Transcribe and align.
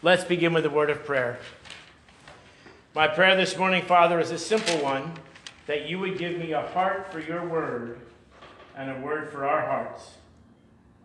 Let's 0.00 0.22
begin 0.22 0.52
with 0.52 0.64
a 0.64 0.70
word 0.70 0.90
of 0.90 1.04
prayer. 1.04 1.40
My 2.94 3.08
prayer 3.08 3.34
this 3.34 3.58
morning, 3.58 3.82
Father, 3.82 4.20
is 4.20 4.30
a 4.30 4.38
simple 4.38 4.76
one 4.80 5.12
that 5.66 5.88
you 5.88 5.98
would 5.98 6.18
give 6.18 6.38
me 6.38 6.52
a 6.52 6.62
heart 6.68 7.12
for 7.12 7.18
your 7.18 7.44
word 7.44 7.98
and 8.76 8.92
a 8.92 9.00
word 9.00 9.32
for 9.32 9.44
our 9.44 9.60
hearts. 9.60 10.08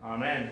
Amen. 0.04 0.48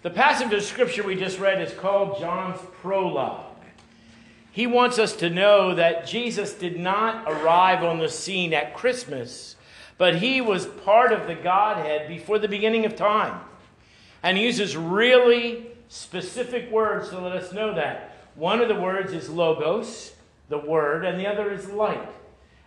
The 0.00 0.08
passage 0.08 0.50
of 0.50 0.62
scripture 0.62 1.02
we 1.02 1.14
just 1.14 1.38
read 1.38 1.60
is 1.60 1.74
called 1.74 2.18
John's 2.18 2.58
prologue. 2.80 3.54
He 4.50 4.66
wants 4.66 4.98
us 4.98 5.14
to 5.16 5.28
know 5.28 5.74
that 5.74 6.06
Jesus 6.06 6.54
did 6.54 6.80
not 6.80 7.30
arrive 7.30 7.84
on 7.84 7.98
the 7.98 8.08
scene 8.08 8.54
at 8.54 8.74
Christmas, 8.74 9.56
but 9.98 10.16
he 10.16 10.40
was 10.40 10.64
part 10.64 11.12
of 11.12 11.26
the 11.26 11.34
Godhead 11.34 12.08
before 12.08 12.38
the 12.38 12.48
beginning 12.48 12.86
of 12.86 12.96
time. 12.96 13.40
And 14.22 14.38
he 14.38 14.44
uses 14.46 14.74
really 14.74 15.66
specific 15.92 16.70
words 16.70 17.10
to 17.10 17.20
let 17.20 17.36
us 17.36 17.52
know 17.52 17.74
that. 17.74 18.16
One 18.34 18.62
of 18.62 18.68
the 18.68 18.74
words 18.74 19.12
is 19.12 19.28
logos, 19.28 20.14
the 20.48 20.56
word, 20.56 21.04
and 21.04 21.20
the 21.20 21.26
other 21.26 21.52
is 21.52 21.68
light. 21.68 22.08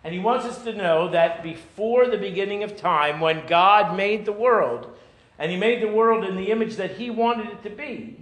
And 0.04 0.14
he 0.14 0.20
wants 0.20 0.46
us 0.46 0.62
to 0.62 0.72
know 0.72 1.08
that 1.08 1.42
before 1.42 2.06
the 2.06 2.18
beginning 2.18 2.62
of 2.62 2.76
time, 2.76 3.18
when 3.18 3.44
God 3.48 3.96
made 3.96 4.26
the 4.26 4.32
world, 4.32 4.96
and 5.40 5.50
he 5.50 5.56
made 5.56 5.82
the 5.82 5.90
world 5.90 6.24
in 6.24 6.36
the 6.36 6.52
image 6.52 6.76
that 6.76 6.98
he 6.98 7.10
wanted 7.10 7.48
it 7.48 7.64
to 7.64 7.70
be, 7.70 8.16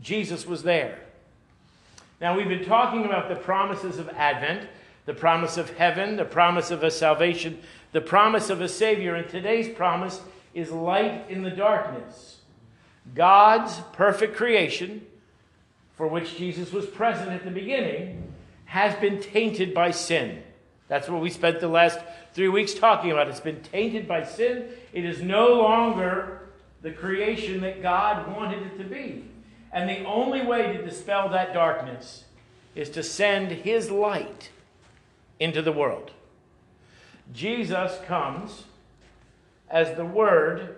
Jesus 0.00 0.46
was 0.46 0.62
there. 0.62 1.00
Now, 2.20 2.36
we've 2.36 2.48
been 2.48 2.64
talking 2.64 3.04
about 3.04 3.28
the 3.28 3.34
promises 3.34 3.98
of 3.98 4.08
Advent, 4.10 4.68
the 5.04 5.14
promise 5.14 5.56
of 5.56 5.70
heaven, 5.70 6.14
the 6.14 6.24
promise 6.24 6.70
of 6.70 6.84
a 6.84 6.92
salvation, 6.92 7.58
the 7.90 8.00
promise 8.00 8.50
of 8.50 8.60
a 8.60 8.68
Savior, 8.68 9.16
and 9.16 9.28
today's 9.28 9.74
promise 9.74 10.20
is 10.54 10.70
light 10.70 11.24
in 11.28 11.42
the 11.42 11.50
darkness. 11.50 12.36
God's 13.12 13.80
perfect 13.92 14.36
creation, 14.36 15.04
for 15.96 16.06
which 16.06 16.36
Jesus 16.36 16.72
was 16.72 16.86
present 16.86 17.30
at 17.30 17.44
the 17.44 17.50
beginning, 17.50 18.32
has 18.66 18.94
been 18.96 19.20
tainted 19.20 19.74
by 19.74 19.90
sin. 19.90 20.42
That's 20.88 21.08
what 21.08 21.20
we 21.20 21.30
spent 21.30 21.60
the 21.60 21.68
last 21.68 21.98
three 22.32 22.48
weeks 22.48 22.74
talking 22.74 23.10
about. 23.10 23.28
It's 23.28 23.40
been 23.40 23.62
tainted 23.62 24.08
by 24.08 24.24
sin. 24.24 24.68
It 24.92 25.04
is 25.04 25.22
no 25.22 25.54
longer 25.54 26.48
the 26.82 26.90
creation 26.90 27.60
that 27.62 27.82
God 27.82 28.34
wanted 28.34 28.62
it 28.62 28.78
to 28.78 28.84
be. 28.84 29.24
And 29.72 29.88
the 29.88 30.04
only 30.04 30.42
way 30.42 30.76
to 30.76 30.84
dispel 30.84 31.28
that 31.30 31.52
darkness 31.52 32.24
is 32.74 32.90
to 32.90 33.02
send 33.02 33.50
His 33.50 33.90
light 33.90 34.50
into 35.40 35.62
the 35.62 35.72
world. 35.72 36.10
Jesus 37.32 37.98
comes 38.06 38.64
as 39.70 39.96
the 39.96 40.04
Word 40.04 40.76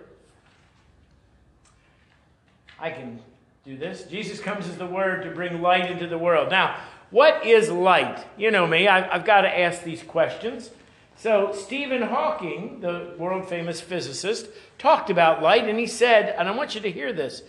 I 2.79 2.91
can 2.91 3.19
do 3.65 3.77
this. 3.77 4.03
Jesus 4.03 4.39
comes 4.39 4.67
as 4.67 4.77
the 4.77 4.85
Word 4.85 5.23
to 5.23 5.31
bring 5.31 5.61
light 5.61 5.89
into 5.89 6.07
the 6.07 6.17
world. 6.17 6.49
Now, 6.49 6.79
what 7.09 7.45
is 7.45 7.69
light? 7.69 8.25
You 8.37 8.51
know 8.51 8.67
me, 8.67 8.87
I've, 8.87 9.09
I've 9.11 9.25
got 9.25 9.41
to 9.41 9.59
ask 9.59 9.83
these 9.83 10.03
questions. 10.03 10.71
So, 11.15 11.51
Stephen 11.51 12.03
Hawking, 12.03 12.81
the 12.81 13.13
world 13.17 13.49
famous 13.49 13.81
physicist, 13.81 14.49
talked 14.77 15.09
about 15.09 15.41
light 15.41 15.67
and 15.67 15.79
he 15.79 15.87
said, 15.87 16.35
and 16.37 16.47
I 16.47 16.51
want 16.51 16.75
you 16.75 16.81
to 16.81 16.91
hear 16.91 17.11
this 17.11 17.41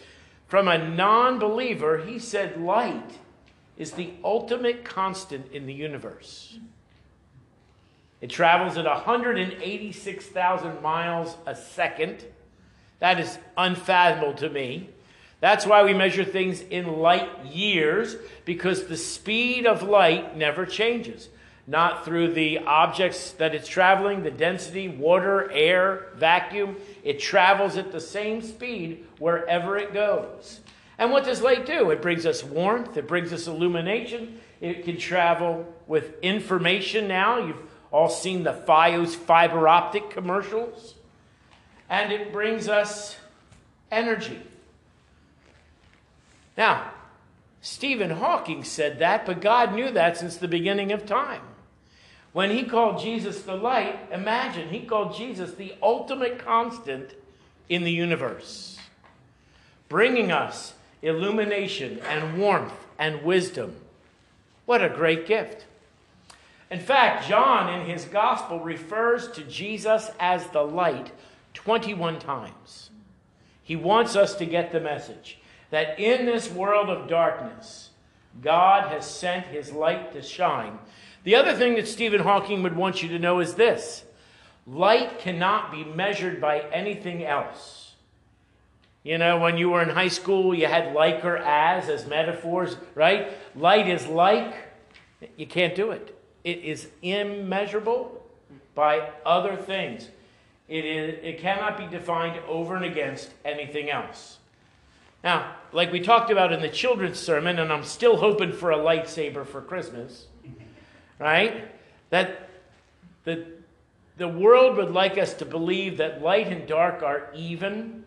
from 0.49 0.67
a 0.67 0.79
non 0.79 1.39
believer, 1.39 1.99
he 1.99 2.19
said, 2.19 2.61
light 2.61 3.19
is 3.77 3.93
the 3.93 4.11
ultimate 4.25 4.85
constant 4.85 5.53
in 5.53 5.67
the 5.67 5.75
universe. 5.75 6.59
It 8.21 8.31
travels 8.31 8.77
at 8.77 8.87
186,000 8.87 10.83
miles 10.83 11.37
a 11.47 11.55
second. 11.55 12.25
That 12.99 13.21
is 13.21 13.39
unfathomable 13.57 14.35
to 14.35 14.49
me. 14.49 14.89
That's 15.41 15.67
why 15.67 15.85
we 15.85 15.95
measure 15.95 16.25
things 16.25 16.61
in 16.61 16.99
light 16.99 17.47
years, 17.47 18.17
because 18.45 18.87
the 18.87 18.97
speed 18.97 19.67
of 19.67 19.83
light 19.83 20.37
never 20.37 20.67
changes. 20.67 21.29
Not 21.67 22.05
through 22.05 22.33
the 22.33 22.61
objects 22.61 23.33
that 23.33 23.55
it's 23.55 23.69
traveling, 23.69 24.23
the 24.23 24.31
density, 24.31 24.89
water, 24.89 25.51
air, 25.53 26.07
vacuum. 26.17 26.77
It 27.05 27.21
travels 27.21 27.77
at 27.77 27.93
the 27.93 28.01
same 28.01 28.41
speed 28.41 29.07
wherever 29.19 29.77
it 29.77 29.93
goes. 29.93 30.61
And 30.97 31.13
what 31.13 31.25
does 31.25 31.43
light 31.43 31.67
do? 31.67 31.91
It 31.91 32.03
brings 32.03 32.27
us 32.27 32.43
warmth, 32.43 32.97
it 32.97 33.07
brings 33.07 33.33
us 33.33 33.47
illumination, 33.47 34.41
it 34.61 34.85
can 34.85 34.97
travel 34.97 35.73
with 35.87 36.19
information 36.23 37.07
now. 37.07 37.39
You've 37.39 37.63
all 37.93 38.09
seen 38.09 38.43
the 38.43 38.53
Fios 38.53 39.15
fiber 39.15 39.69
optic 39.69 40.11
commercials. 40.11 40.95
And 41.89 42.13
it 42.13 42.33
brings 42.33 42.69
us 42.69 43.17
energy. 43.93 44.41
Now, 46.59 46.91
Stephen 47.63 48.11
Hawking 48.11 48.65
said 48.65 48.99
that, 48.99 49.25
but 49.25 49.41
God 49.41 49.75
knew 49.75 49.93
that 49.93 50.17
since 50.17 50.37
the 50.37 50.49
beginning 50.49 50.91
of 50.91 51.07
time. 51.07 51.43
When 52.33 52.51
he 52.51 52.65
called 52.65 53.01
Jesus 53.01 53.43
the 53.43 53.55
light, 53.55 53.97
imagine, 54.13 54.69
he 54.69 54.81
called 54.81 55.17
Jesus 55.17 55.55
the 55.55 55.75
ultimate 55.81 56.45
constant 56.45 57.15
in 57.69 57.85
the 57.85 57.93
universe, 57.93 58.79
bringing 59.89 60.33
us 60.33 60.75
illumination 61.01 62.01
and 62.01 62.39
warmth 62.39 62.75
and 62.99 63.23
wisdom. 63.23 63.77
What 64.67 64.83
a 64.83 64.89
great 64.89 65.27
gift. 65.27 65.65
In 66.71 66.81
fact, 66.81 67.29
John 67.29 67.73
in 67.73 67.87
his 67.87 68.05
gospel 68.05 68.59
refers 68.61 69.31
to 69.33 69.45
Jesus 69.45 70.11
as 70.19 70.49
the 70.49 70.63
light 70.63 71.13
21 71.55 72.19
times. 72.19 72.91
He 73.63 73.77
wants 73.77 74.17
us 74.17 74.35
to 74.35 74.45
get 74.45 74.73
the 74.73 74.81
message 74.81 75.39
that 75.71 75.99
in 75.99 76.27
this 76.27 76.51
world 76.51 76.89
of 76.89 77.09
darkness, 77.09 77.91
God 78.43 78.89
has 78.93 79.09
sent 79.09 79.47
his 79.47 79.73
light 79.73 80.13
to 80.13 80.23
shine. 80.23 80.79
The 81.25 81.35
other 81.35 81.55
thing 81.55 81.75
that 81.75 81.89
Stephen 81.89 82.21
Hawking 82.21 82.63
would 82.63 82.77
want 82.77 83.03
you 83.03 83.09
to 83.11 83.19
know 83.19 83.41
is 83.41 83.55
this 83.55 84.05
light 84.67 85.19
cannot 85.19 85.73
be 85.73 85.85
measured 85.85 86.41
by 86.41 86.61
anything 86.73 87.25
else. 87.25 87.95
You 89.03 89.17
know, 89.19 89.39
when 89.39 89.57
you 89.57 89.71
were 89.71 89.83
in 89.83 89.89
high 89.89 90.09
school, 90.09 90.55
you 90.55 90.67
had 90.67 90.93
like 90.93 91.25
or 91.25 91.39
as 91.39 91.89
as 91.89 92.07
metaphors, 92.07 92.77
right? 92.95 93.33
Light 93.57 93.89
is 93.89 94.07
like, 94.07 94.55
you 95.37 95.47
can't 95.47 95.75
do 95.75 95.91
it. 95.93 96.15
It 96.45 96.59
is 96.59 96.89
immeasurable 97.03 98.23
by 98.75 99.11
other 99.25 99.57
things. 99.57 100.09
It, 100.69 100.85
is, 100.85 101.19
it 101.23 101.41
cannot 101.41 101.79
be 101.79 101.87
defined 101.87 102.39
over 102.47 102.77
and 102.77 102.85
against 102.85 103.31
anything 103.45 103.91
else. 103.91 104.39
Now, 105.23 105.57
like 105.73 105.93
we 105.93 106.01
talked 106.01 106.31
about 106.31 106.53
in 106.53 106.63
the 106.63 106.69
children's 106.69 107.19
sermon, 107.19 107.59
and 107.59 107.73
I'm 107.73 107.85
still 107.85 108.17
hoping 108.17 108.53
for 108.53 108.71
a 108.71 108.79
lightsaber 108.79 109.47
for 109.47 109.61
Christmas, 109.61 110.27
right? 111.19 111.69
That 112.11 112.49
the, 113.25 113.47
the 114.17 114.29
world 114.29 114.77
would 114.77 114.93
like 114.93 115.19
us 115.19 115.35
to 115.35 115.45
believe 115.45 115.99
that 115.99 116.23
light 116.23 116.49
and 116.49 116.67
dark 116.67 117.03
are 117.03 117.31
even, 117.35 118.05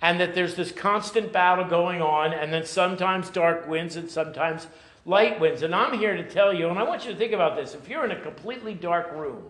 and 0.00 0.20
that 0.20 0.34
there's 0.34 0.54
this 0.54 0.72
constant 0.72 1.32
battle 1.32 1.64
going 1.64 2.02
on, 2.02 2.32
and 2.32 2.52
then 2.52 2.64
sometimes 2.64 3.30
dark 3.30 3.66
wins 3.66 3.96
and 3.96 4.10
sometimes 4.10 4.66
light 5.06 5.40
wins. 5.40 5.62
And 5.62 5.74
I'm 5.74 5.98
here 5.98 6.16
to 6.16 6.28
tell 6.28 6.52
you, 6.52 6.68
and 6.68 6.78
I 6.78 6.82
want 6.82 7.04
you 7.04 7.12
to 7.12 7.18
think 7.18 7.32
about 7.32 7.56
this 7.56 7.74
if 7.74 7.88
you're 7.88 8.04
in 8.04 8.10
a 8.10 8.20
completely 8.20 8.74
dark 8.74 9.12
room, 9.12 9.42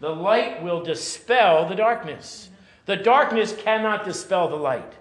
the 0.00 0.10
light 0.10 0.62
will 0.62 0.82
dispel 0.82 1.68
the 1.68 1.74
darkness. 1.74 2.50
The 2.86 2.96
darkness 2.96 3.54
cannot 3.56 4.04
dispel 4.04 4.48
the 4.48 4.56
light. 4.56 4.94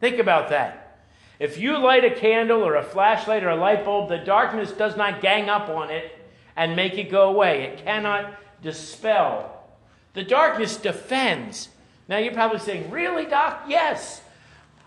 Think 0.00 0.18
about 0.18 0.48
that. 0.48 0.98
If 1.38 1.58
you 1.58 1.78
light 1.78 2.04
a 2.04 2.10
candle 2.10 2.62
or 2.62 2.74
a 2.74 2.82
flashlight 2.82 3.44
or 3.44 3.50
a 3.50 3.56
light 3.56 3.84
bulb, 3.84 4.08
the 4.08 4.18
darkness 4.18 4.72
does 4.72 4.96
not 4.96 5.22
gang 5.22 5.48
up 5.48 5.68
on 5.68 5.90
it 5.90 6.12
and 6.56 6.76
make 6.76 6.98
it 6.98 7.10
go 7.10 7.30
away. 7.30 7.62
It 7.62 7.84
cannot 7.84 8.34
dispel. 8.62 9.64
The 10.12 10.24
darkness 10.24 10.76
defends. 10.76 11.68
Now 12.08 12.18
you're 12.18 12.34
probably 12.34 12.58
saying, 12.58 12.90
Really, 12.90 13.24
Doc? 13.24 13.64
Yes. 13.68 14.20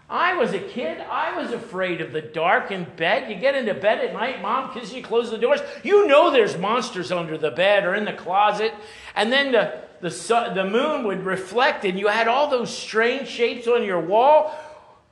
I 0.10 0.36
was 0.36 0.54
a 0.54 0.60
kid. 0.60 1.00
I 1.00 1.36
was 1.42 1.52
afraid 1.52 2.02
of 2.02 2.12
the 2.12 2.22
dark 2.22 2.72
in 2.72 2.86
bed. 2.98 3.32
You 3.32 3.36
get 3.36 3.56
into 3.56 3.74
bed 3.74 4.00
at 4.00 4.14
night, 4.14 4.42
mom 4.42 4.72
kisses 4.74 4.94
you, 4.94 5.02
close 5.02 5.32
the 5.32 5.38
doors. 5.38 5.62
You 5.82 6.08
know 6.08 6.30
there's 6.30 6.58
monsters 6.58 7.12
under 7.12 7.38
the 7.38 7.50
bed 7.50 7.86
or 7.86 7.96
in 7.96 8.06
the 8.06 8.14
closet. 8.14 8.74
And 9.16 9.32
then 9.32 9.54
the, 9.54 9.82
the, 10.02 10.12
sun, 10.12 10.54
the 10.54 10.66
moon 10.66 11.06
would 11.06 11.26
reflect, 11.26 11.86
and 11.86 11.98
you 11.98 12.10
had 12.10 12.28
all 12.28 12.50
those 12.50 12.76
strange 12.76 13.28
shapes 13.28 13.68
on 13.68 13.84
your 13.84 14.02
wall. 14.02 14.54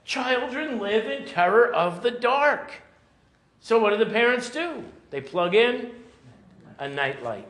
Children 0.06 0.80
live 0.80 1.06
in 1.06 1.26
terror 1.26 1.72
of 1.72 2.02
the 2.04 2.12
dark. 2.12 2.72
So, 3.60 3.80
what 3.80 3.92
do 3.92 3.98
the 3.98 4.12
parents 4.12 4.50
do? 4.50 4.84
They 5.12 5.22
plug 5.22 5.54
in 5.54 5.92
a 6.80 6.88
nightlight. 6.88 7.48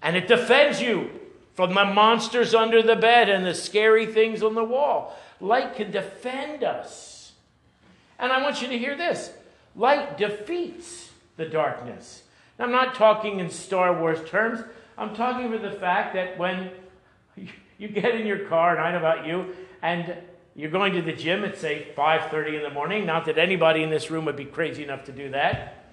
And 0.00 0.16
it 0.16 0.28
defends 0.28 0.80
you 0.80 1.10
from 1.54 1.74
the 1.74 1.84
monsters 1.84 2.54
under 2.54 2.82
the 2.82 2.96
bed 2.96 3.28
and 3.28 3.44
the 3.44 3.54
scary 3.54 4.06
things 4.06 4.42
on 4.42 4.54
the 4.54 4.64
wall. 4.64 5.16
Light 5.40 5.76
can 5.76 5.90
defend 5.90 6.64
us. 6.64 7.32
And 8.18 8.32
I 8.32 8.42
want 8.42 8.62
you 8.62 8.68
to 8.68 8.78
hear 8.78 8.96
this 8.96 9.32
light 9.76 10.16
defeats 10.16 11.10
the 11.36 11.46
darkness. 11.46 12.22
Now, 12.58 12.66
I'm 12.66 12.72
not 12.72 12.94
talking 12.94 13.40
in 13.40 13.50
Star 13.50 13.98
Wars 13.98 14.18
terms, 14.28 14.60
I'm 14.96 15.14
talking 15.14 15.46
about 15.46 15.62
the 15.62 15.78
fact 15.78 16.14
that 16.14 16.38
when 16.38 16.70
you 17.78 17.88
get 17.88 18.14
in 18.14 18.26
your 18.26 18.46
car, 18.46 18.76
and 18.76 18.80
I 18.80 18.92
know 18.92 18.98
about 18.98 19.26
you, 19.26 19.54
and 19.82 20.14
you're 20.56 20.70
going 20.70 20.92
to 20.92 21.02
the 21.02 21.12
gym 21.12 21.44
at 21.44 21.58
say 21.58 21.88
5:30 21.96 22.56
in 22.56 22.62
the 22.62 22.70
morning. 22.70 23.06
Not 23.06 23.24
that 23.24 23.38
anybody 23.38 23.82
in 23.82 23.90
this 23.90 24.10
room 24.10 24.24
would 24.26 24.36
be 24.36 24.44
crazy 24.44 24.84
enough 24.84 25.04
to 25.04 25.12
do 25.12 25.30
that. 25.30 25.84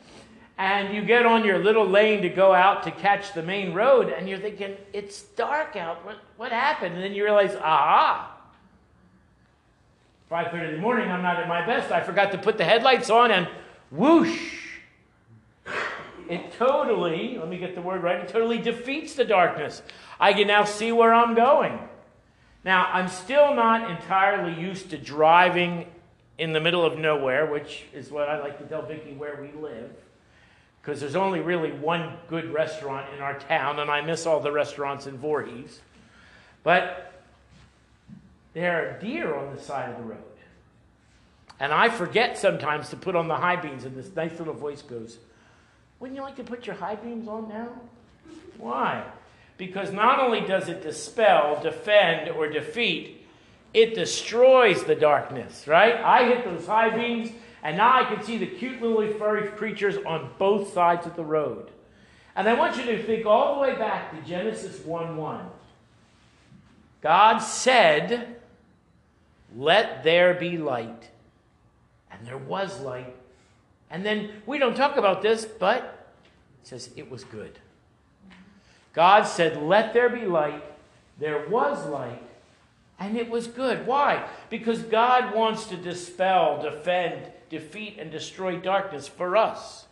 And 0.58 0.94
you 0.94 1.02
get 1.02 1.26
on 1.26 1.44
your 1.44 1.58
little 1.58 1.88
lane 1.88 2.22
to 2.22 2.30
go 2.30 2.54
out 2.54 2.84
to 2.84 2.92
catch 2.92 3.34
the 3.34 3.42
main 3.42 3.74
road, 3.74 4.10
and 4.10 4.30
you're 4.30 4.38
thinking, 4.38 4.78
it's 4.94 5.24
dark 5.24 5.76
out. 5.76 6.06
What, 6.06 6.18
what 6.38 6.52
happened? 6.52 6.94
And 6.94 7.04
then 7.04 7.14
you 7.14 7.24
realize, 7.24 7.56
aha, 7.56 8.38
5.30 10.30 10.70
in 10.70 10.76
the 10.76 10.82
morning, 10.82 11.10
I'm 11.10 11.24
not 11.24 11.38
at 11.38 11.48
my 11.48 11.66
best. 11.66 11.92
I 11.92 12.04
forgot 12.04 12.32
to 12.34 12.38
put 12.38 12.60
the 12.60 12.64
headlights 12.64 13.10
on, 13.10 13.32
and 13.32 13.48
whoosh, 13.90 14.70
it 16.30 16.54
totally, 16.54 17.40
let 17.40 17.50
me 17.50 17.58
get 17.58 17.74
the 17.74 17.82
word 17.82 18.04
right, 18.04 18.18
it 18.18 18.28
totally 18.28 18.60
defeats 18.60 19.16
the 19.16 19.26
darkness. 19.26 19.82
I 20.20 20.32
can 20.34 20.46
now 20.46 20.64
see 20.66 20.92
where 20.92 21.12
I'm 21.12 21.34
going. 21.34 21.80
Now, 22.64 22.90
I'm 22.92 23.08
still 23.08 23.56
not 23.56 23.90
entirely 23.90 24.60
used 24.60 24.92
to 24.92 24.98
driving 24.98 25.88
in 26.38 26.54
the 26.54 26.60
middle 26.60 26.86
of 26.86 26.98
nowhere, 26.98 27.46
which 27.46 27.86
is 27.94 28.12
what 28.12 28.30
I 28.30 28.40
like 28.40 28.60
to 28.60 28.66
tell 28.66 28.84
Vicki 28.84 29.14
where 29.14 29.40
we 29.42 29.60
live, 29.60 29.92
because 30.82 31.00
there's 31.00 31.16
only 31.16 31.40
really 31.40 31.72
one 31.72 32.18
good 32.28 32.54
restaurant 32.54 33.08
in 33.16 33.22
our 33.22 33.38
town, 33.40 33.80
and 33.80 33.90
I 33.90 34.02
miss 34.02 34.26
all 34.26 34.40
the 34.40 34.52
restaurants 34.52 35.08
in 35.08 35.18
Voorhees. 35.18 35.80
But 36.64 37.14
there 38.54 38.96
are 38.96 39.00
deer 39.00 39.34
on 39.34 39.56
the 39.56 39.62
side 39.62 39.90
of 39.92 39.98
the 39.98 40.04
road. 40.04 40.18
And 41.60 41.72
I 41.72 41.90
forget 41.90 42.38
sometimes 42.38 42.90
to 42.90 42.96
put 42.96 43.16
on 43.16 43.28
the 43.28 43.36
high 43.36 43.56
beams, 43.56 43.86
and 43.86 43.96
this 43.96 44.16
nice 44.16 44.38
little 44.40 44.54
voice 44.54 44.82
goes, 44.82 45.18
Wouldn't 46.00 46.18
you 46.18 46.24
like 46.24 46.36
to 46.38 46.44
put 46.44 46.66
your 46.66 46.76
high 46.76 46.96
beams 46.96 47.28
on 47.28 47.48
now? 47.48 47.70
Why? 48.58 49.04
Because 49.62 49.92
not 49.92 50.20
only 50.20 50.42
does 50.42 50.70
it 50.70 50.82
dispel, 50.82 51.62
defend, 51.62 52.30
or 52.30 52.48
defeat, 52.48 53.24
it 53.76 53.94
destroys 53.94 54.86
the 54.86 54.96
darkness, 54.96 55.68
right? 55.68 55.98
I 55.98 56.26
hit 56.26 56.44
those 56.44 56.66
high 56.66 56.90
beams, 56.90 57.30
and 57.62 57.78
now 57.78 58.02
I 58.02 58.12
can 58.12 58.24
see 58.24 58.40
the 58.40 58.48
cute 58.48 58.82
little 58.82 59.14
furry 59.20 59.50
creatures 59.50 59.98
on 60.04 60.32
both 60.40 60.74
sides 60.74 61.06
of 61.06 61.16
the 61.16 61.24
road. 61.24 61.70
And 62.36 62.50
I 62.50 62.56
want 62.56 62.76
you 62.76 62.86
to 62.86 63.04
think 63.04 63.28
all 63.28 63.54
the 63.54 63.62
way 63.62 63.76
back 63.76 64.10
to 64.16 64.28
Genesis 64.28 64.84
1 64.84 65.16
1. 65.16 65.46
God 67.04 67.38
said, 67.38 68.38
Let 69.56 70.04
there 70.04 70.34
be 70.34 70.58
light. 70.58 71.10
And 72.10 72.26
there 72.26 72.40
was 72.40 72.80
light. 72.80 73.16
And 73.92 74.04
then 74.04 74.32
we 74.48 74.58
don't 74.58 74.76
talk 74.76 74.98
about 74.98 75.22
this, 75.22 75.46
but 75.46 76.08
it 76.64 76.68
says 76.68 76.90
it 76.96 77.12
was 77.12 77.24
good. 77.26 77.60
God 78.94 79.24
said, 79.24 79.62
Let 79.62 79.94
there 79.94 80.10
be 80.10 80.26
light. 80.26 80.64
There 81.20 81.48
was 81.48 81.88
light, 81.88 82.22
and 83.00 83.16
it 83.16 83.30
was 83.30 83.46
good. 83.46 83.86
Why? 83.86 84.28
Because 84.50 84.82
God 84.82 85.36
wants 85.36 85.66
to 85.66 85.78
dispel, 85.78 86.62
defend, 86.64 87.32
defeat, 87.50 87.98
and 88.00 88.12
destroy 88.12 88.58
darkness 88.58 89.08
for 89.08 89.38
us. 89.38 89.86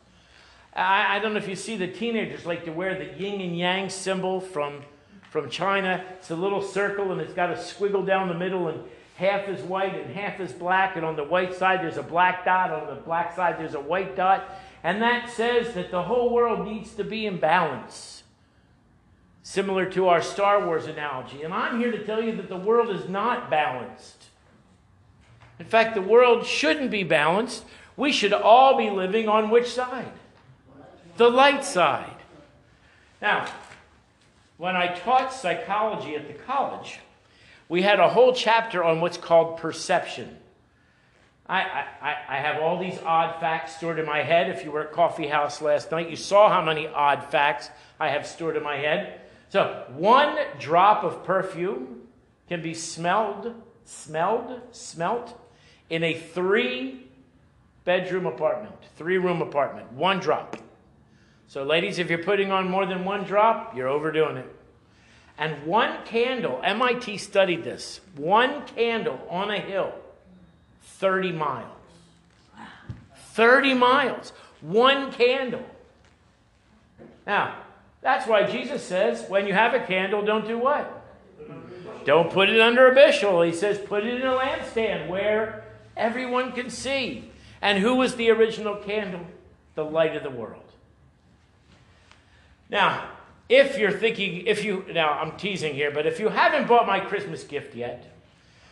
I, 0.75 1.17
I, 1.17 1.19
don't 1.19 1.33
know 1.33 1.39
if 1.39 1.47
you 1.47 1.55
see 1.55 1.77
the 1.77 1.87
teenagers 1.87 2.47
like 2.47 2.65
to 2.65 2.71
wear 2.71 2.97
the 2.97 3.21
yin 3.21 3.41
and 3.41 3.55
yang 3.55 3.89
symbol 3.89 4.41
from, 4.41 4.81
from 5.29 5.51
China. 5.51 6.03
It's 6.17 6.31
a 6.31 6.35
little 6.35 6.63
circle 6.63 7.11
and 7.11 7.21
it's 7.21 7.33
got 7.33 7.51
a 7.51 7.55
squiggle 7.55 8.05
down 8.05 8.27
the 8.27 8.33
middle, 8.33 8.67
and 8.69 8.83
half 9.15 9.47
is 9.47 9.61
white 9.61 9.93
and 9.93 10.11
half 10.15 10.39
is 10.39 10.51
black. 10.51 10.95
And 10.95 11.05
on 11.05 11.15
the 11.15 11.23
white 11.23 11.53
side, 11.53 11.81
there's 11.81 11.97
a 11.97 12.03
black 12.03 12.43
dot. 12.43 12.71
On 12.71 12.87
the 12.87 13.01
black 13.01 13.35
side, 13.35 13.59
there's 13.59 13.75
a 13.75 13.79
white 13.79 14.15
dot. 14.15 14.49
And 14.83 15.01
that 15.03 15.29
says 15.29 15.75
that 15.75 15.91
the 15.91 16.03
whole 16.03 16.33
world 16.33 16.65
needs 16.65 16.93
to 16.93 17.03
be 17.03 17.27
in 17.27 17.39
balance 17.39 18.18
similar 19.49 19.83
to 19.83 20.07
our 20.07 20.21
Star 20.21 20.63
Wars 20.63 20.85
analogy. 20.85 21.41
And 21.41 21.51
I'm 21.51 21.79
here 21.79 21.91
to 21.91 22.05
tell 22.05 22.23
you 22.23 22.35
that 22.35 22.49
the 22.49 22.55
world 22.55 22.91
is 22.95 23.09
not 23.09 23.49
balanced. 23.49 24.25
In 25.57 25.65
fact, 25.65 25.95
the 25.95 26.03
world 26.03 26.45
shouldn't 26.45 26.91
be 26.91 27.01
balanced. 27.01 27.63
We 27.97 28.11
should 28.11 28.31
all 28.31 28.77
be 28.77 28.91
living 28.91 29.27
on 29.27 29.49
which 29.49 29.65
side? 29.65 30.11
The 31.17 31.31
light 31.31 31.65
side. 31.65 32.15
Now, 33.23 33.47
when 34.57 34.75
I 34.75 34.93
taught 34.93 35.33
psychology 35.33 36.15
at 36.15 36.27
the 36.27 36.35
college, 36.35 36.99
we 37.67 37.81
had 37.81 37.99
a 37.99 38.09
whole 38.09 38.35
chapter 38.35 38.83
on 38.83 39.01
what's 39.01 39.17
called 39.17 39.57
perception. 39.57 40.37
I, 41.47 41.85
I, 42.03 42.15
I 42.29 42.35
have 42.37 42.61
all 42.61 42.77
these 42.77 42.99
odd 43.03 43.39
facts 43.39 43.77
stored 43.77 43.97
in 43.97 44.05
my 44.05 44.21
head. 44.21 44.47
If 44.51 44.63
you 44.63 44.69
were 44.69 44.81
at 44.81 44.91
Coffee 44.91 45.27
House 45.27 45.59
last 45.59 45.89
night, 45.89 46.07
you 46.07 46.17
saw 46.17 46.49
how 46.49 46.63
many 46.63 46.85
odd 46.85 47.31
facts 47.31 47.71
I 47.99 48.09
have 48.09 48.27
stored 48.27 48.55
in 48.55 48.61
my 48.61 48.75
head. 48.75 49.21
So, 49.49 49.85
one 49.89 50.37
drop 50.59 51.03
of 51.03 51.23
perfume 51.23 52.01
can 52.47 52.61
be 52.61 52.73
smelled, 52.75 53.55
smelled, 53.83 54.61
smelt 54.71 55.39
in 55.89 56.03
a 56.03 56.13
three 56.13 57.07
bedroom 57.83 58.27
apartment, 58.27 58.75
three 58.95 59.17
room 59.17 59.41
apartment, 59.41 59.91
one 59.93 60.19
drop. 60.19 60.57
So, 61.47 61.63
ladies, 61.63 61.97
if 61.97 62.11
you're 62.11 62.23
putting 62.23 62.51
on 62.51 62.69
more 62.69 62.85
than 62.85 63.03
one 63.03 63.23
drop, 63.23 63.75
you're 63.75 63.87
overdoing 63.87 64.37
it. 64.37 64.55
And 65.39 65.65
one 65.65 66.05
candle, 66.05 66.61
MIT 66.63 67.17
studied 67.17 67.63
this, 67.63 68.01
one 68.15 68.67
candle 68.67 69.19
on 69.29 69.49
a 69.49 69.59
hill, 69.59 69.93
30 70.83 71.31
miles. 71.31 71.71
30 73.31 73.73
miles, 73.73 74.33
one 74.61 75.11
candle. 75.11 75.65
Now, 77.25 77.55
that's 78.01 78.27
why 78.27 78.43
Jesus 78.43 78.83
says, 78.83 79.25
when 79.27 79.45
you 79.45 79.53
have 79.53 79.73
a 79.73 79.79
candle, 79.79 80.23
don't 80.23 80.47
do 80.47 80.57
what? 80.57 80.95
Don't 82.05 82.31
put 82.31 82.49
it 82.49 82.61
under 82.61 82.89
a 82.89 82.95
bushel. 82.95 83.41
He 83.41 83.51
says, 83.51 83.77
put 83.77 84.05
it 84.05 84.15
in 84.15 84.25
a 84.25 84.31
lampstand 84.31 85.09
where 85.09 85.65
everyone 85.97 86.53
can 86.53 86.69
see. 86.69 87.29
And 87.61 87.77
who 87.79 87.95
was 87.95 88.15
the 88.15 88.29
original 88.31 88.75
candle? 88.75 89.25
The 89.75 89.83
light 89.83 90.15
of 90.15 90.23
the 90.23 90.29
world. 90.29 90.63
Now, 92.69 93.09
if 93.49 93.77
you're 93.77 93.91
thinking, 93.91 94.47
if 94.47 94.63
you, 94.63 94.85
now 94.93 95.11
I'm 95.11 95.35
teasing 95.37 95.73
here, 95.73 95.91
but 95.91 96.05
if 96.05 96.19
you 96.19 96.29
haven't 96.29 96.67
bought 96.67 96.87
my 96.87 96.99
Christmas 96.99 97.43
gift 97.43 97.75
yet, 97.75 98.05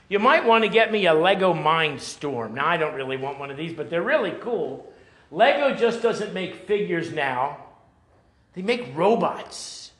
you 0.07 0.19
might 0.19 0.45
want 0.45 0.63
to 0.63 0.69
get 0.69 0.91
me 0.91 1.05
a 1.05 1.13
Lego 1.13 1.53
Mindstorm. 1.53 2.53
Now, 2.53 2.65
I 2.65 2.77
don't 2.77 2.95
really 2.95 3.17
want 3.17 3.39
one 3.39 3.51
of 3.51 3.57
these, 3.57 3.73
but 3.73 3.89
they're 3.89 4.01
really 4.01 4.35
cool. 4.39 4.89
Lego 5.31 5.75
just 5.75 6.01
doesn't 6.01 6.33
make 6.33 6.67
figures 6.67 7.11
now 7.11 7.57
they 8.57 8.63
make 8.63 8.97
robots. 8.97 9.91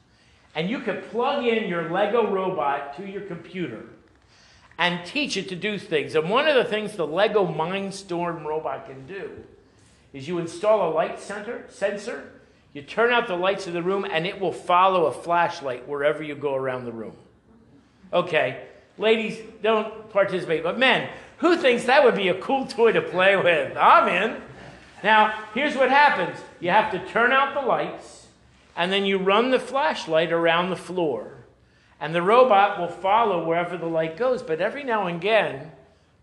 And 0.56 0.68
you 0.68 0.80
can 0.80 1.04
plug 1.04 1.46
in 1.46 1.70
your 1.70 1.92
Lego 1.92 2.32
robot 2.32 2.98
to 2.98 3.08
your 3.08 3.22
computer 3.22 3.86
and 4.80 5.06
teach 5.06 5.38
it 5.38 5.48
to 5.50 5.56
do 5.56 5.78
things. 5.78 6.16
And 6.16 6.28
one 6.28 6.48
of 6.48 6.56
the 6.56 6.64
things 6.64 6.94
the 6.94 7.06
Lego 7.06 7.46
Mindstorm 7.46 8.44
robot 8.44 8.88
can 8.88 9.06
do 9.06 9.30
is 10.12 10.28
you 10.28 10.40
install 10.40 10.90
a 10.90 10.92
light 10.92 11.20
center, 11.20 11.66
sensor, 11.70 12.32
you 12.74 12.82
turn 12.82 13.14
out 13.14 13.28
the 13.28 13.36
lights 13.36 13.68
of 13.68 13.74
the 13.74 13.84
room, 13.84 14.08
and 14.10 14.26
it 14.26 14.40
will 14.40 14.52
follow 14.52 15.06
a 15.06 15.12
flashlight 15.12 15.88
wherever 15.88 16.24
you 16.24 16.34
go 16.34 16.56
around 16.56 16.86
the 16.86 16.92
room. 16.92 17.14
Okay, 18.12 18.66
ladies, 18.98 19.38
don't 19.62 20.10
participate, 20.10 20.64
but 20.64 20.80
men, 20.80 21.12
who 21.38 21.58
thinks 21.58 21.84
that 21.84 22.04
would 22.04 22.16
be 22.16 22.30
a 22.30 22.42
cool 22.42 22.66
toy 22.66 22.92
to 22.92 23.02
play 23.04 23.36
with? 23.36 23.78
I'm 23.78 24.08
in. 24.08 24.42
Now, 25.04 25.44
here's 25.54 25.76
what 25.76 25.92
happens 25.92 26.40
you 26.60 26.72
have 26.72 26.92
to 26.92 27.06
turn 27.06 27.32
out 27.32 27.54
the 27.54 27.62
lights 27.62 28.27
and 28.78 28.94
then 28.94 29.06
you 29.06 29.18
run 29.18 29.50
the 29.50 29.60
flashlight 29.60 30.32
around 30.32 30.70
the 30.70 30.76
floor. 30.76 31.32
And 32.00 32.14
the 32.14 32.22
robot 32.22 32.80
will 32.80 32.88
follow 32.88 33.44
wherever 33.44 33.76
the 33.76 33.88
light 33.88 34.18
goes. 34.18 34.44
But 34.44 34.62
every 34.62 34.84
now 34.84 35.08
and 35.08 35.18
again, 35.18 35.72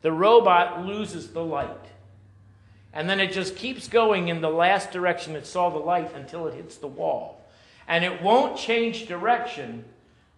the 0.03 0.13
robot 0.13 0.87
loses 0.87 1.33
the 1.33 1.45
light. 1.45 1.69
And 2.93 3.11
then 3.11 3.19
it 3.19 3.33
just 3.33 3.57
keeps 3.57 3.89
going 3.89 4.29
in 4.29 4.41
the 4.41 4.51
last 4.51 4.93
direction 4.93 5.35
it 5.35 5.47
saw 5.47 5.69
the 5.69 5.79
light 5.79 6.15
until 6.15 6.47
it 6.47 6.55
hits 6.55 6.77
the 6.77 6.87
wall. 6.87 7.45
And 7.89 8.05
it 8.05 8.23
won't 8.23 8.57
change 8.57 9.09
direction 9.09 9.85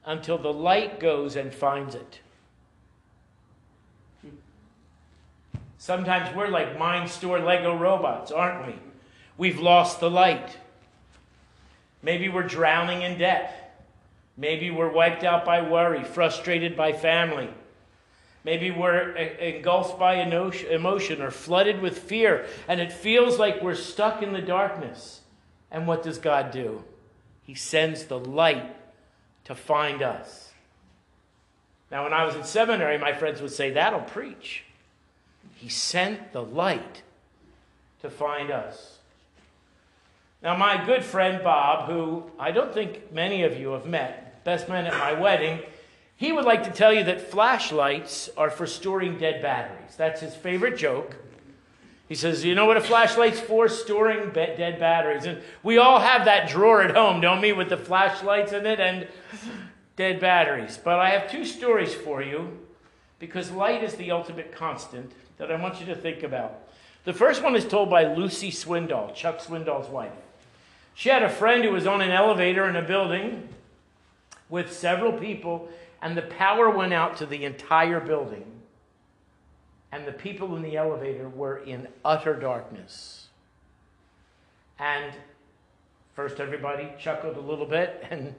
until 0.06 0.38
the 0.38 0.52
light 0.52 0.99
goes 0.99 1.37
and 1.37 1.52
finds 1.52 1.94
it. 1.94 2.20
Sometimes 5.76 6.35
we're 6.35 6.49
like 6.49 6.78
Mindstorm 6.78 7.44
Lego 7.44 7.76
robots, 7.76 8.32
aren't 8.32 8.66
we? 8.66 8.75
We've 9.37 9.61
lost 9.61 10.00
the 10.00 10.11
light. 10.11 10.56
Maybe 12.06 12.28
we're 12.28 12.44
drowning 12.44 13.02
in 13.02 13.18
debt. 13.18 13.82
Maybe 14.36 14.70
we're 14.70 14.92
wiped 14.92 15.25
out 15.25 15.44
by 15.44 15.68
worry, 15.68 16.04
frustrated 16.04 16.76
by 16.76 16.92
family. 16.92 17.50
Maybe 18.44 18.70
we're 18.70 19.10
engulfed 19.16 19.98
by 19.98 20.22
emotion 20.22 21.20
or 21.20 21.32
flooded 21.32 21.82
with 21.82 21.98
fear, 21.98 22.46
and 22.68 22.80
it 22.80 22.92
feels 22.92 23.40
like 23.40 23.60
we're 23.60 23.75
stuck 23.75 24.22
in 24.22 24.32
the 24.32 24.40
darkness. 24.40 25.22
And 25.68 25.88
what 25.88 26.04
does 26.04 26.18
God 26.18 26.52
do? 26.52 26.84
He 27.42 27.56
sends 27.56 28.04
the 28.04 28.20
light 28.20 28.76
to 29.46 29.56
find 29.56 30.00
us. 30.00 30.52
Now, 31.90 32.04
when 32.04 32.12
I 32.12 32.25
was 32.25 32.36
in 32.36 32.44
seminary, 32.44 32.98
my 32.98 33.14
friends 33.14 33.42
would 33.42 33.50
say, 33.50 33.70
That'll 33.70 33.98
preach. 33.98 34.62
He 35.56 35.68
sent 35.68 36.32
the 36.32 36.44
light 36.44 37.02
to 38.02 38.10
find 38.10 38.52
us. 38.52 38.98
Now, 40.43 40.57
my 40.57 40.85
good 40.85 41.05
friend 41.05 41.43
Bob, 41.43 41.88
who 41.88 42.31
I 42.38 42.50
don't 42.50 42.73
think 42.73 43.12
many 43.12 43.43
of 43.43 43.59
you 43.59 43.71
have 43.71 43.87
met, 43.87 44.45
best 44.45 44.69
man 44.69 44.87
at 44.87 44.93
my 44.95 45.12
wedding, 45.12 45.61
He 46.16 46.33
would 46.33 46.45
like 46.45 46.64
to 46.64 46.71
tell 46.71 46.93
you 46.93 47.05
that 47.05 47.31
flashlights 47.31 48.31
are 48.37 48.50
for 48.50 48.66
storing 48.66 49.19
dead 49.19 49.43
batteries. 49.43 49.97
That's 49.97 50.21
his 50.21 50.35
favorite 50.35 50.78
joke. 50.78 51.16
He 52.09 52.14
says, 52.14 52.45
You 52.45 52.55
know 52.55 52.66
what 52.66 52.76
a 52.76 52.81
flashlight's 52.81 53.40
for? 53.40 53.69
Storing 53.69 54.31
dead 54.31 54.78
batteries. 54.78 55.26
And 55.26 55.43
we 55.62 55.78
all 55.78 56.00
have 56.00 56.25
that 56.25 56.49
drawer 56.49 56.83
at 56.83 56.95
home, 56.95 57.21
don't 57.21 57.40
we, 57.40 57.52
with 57.52 57.69
the 57.69 57.76
flashlights 57.76 58.52
in 58.52 58.64
it 58.64 58.81
and 58.81 59.09
dead 59.97 60.21
batteries. 60.21 60.78
But 60.83 61.00
I 61.00 61.11
have 61.11 61.31
two 61.31 61.45
stories 61.45 61.95
for 61.95 62.23
you 62.23 62.59
because 63.19 63.50
light 63.50 63.83
is 63.83 63.95
the 63.95 64.11
ultimate 64.11 64.52
constant 64.52 65.12
that 65.38 65.50
I 65.50 65.61
want 65.61 65.81
you 65.81 65.87
to 65.87 65.97
think 65.97 66.23
about. 66.23 66.69
The 67.06 67.14
first 67.14 67.42
one 67.42 67.56
is 67.56 67.66
told 67.66 67.88
by 67.88 68.04
Luci 68.04 68.50
Swindoll, 68.50 69.14
Chuck 69.14 69.38
Swindoll's 69.38 69.88
wife. 69.88 70.12
She 70.94 71.08
had 71.08 71.22
a 71.22 71.30
friend 71.30 71.64
who 71.64 71.70
was 71.70 71.86
on 71.86 72.02
an 72.02 72.10
elevator 72.10 72.68
in 72.68 72.76
a 72.76 72.82
building 72.82 73.48
with 74.50 74.70
several 74.70 75.14
people, 75.14 75.70
and 76.02 76.14
the 76.14 76.22
power 76.22 76.68
went 76.68 76.92
out 76.92 77.16
to 77.16 77.26
the 77.26 77.46
entire 77.46 78.00
building 78.00 78.56
and 79.96 80.06
the 80.06 80.12
people 80.12 80.56
in 80.56 80.62
the 80.62 80.76
elevator 80.76 81.28
were 81.28 81.56
in 81.58 81.88
utter 82.04 82.34
darkness. 82.34 83.28
And 84.78 85.12
first, 86.14 86.38
everybody 86.38 86.92
chuckled 86.98 87.38
a 87.38 87.40
little 87.40 87.64
bit, 87.64 88.04
and 88.10 88.34